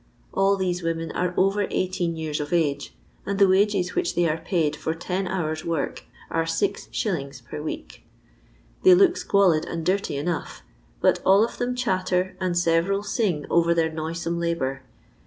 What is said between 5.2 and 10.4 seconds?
hours' work are 6«. per week. They look squalid and dirty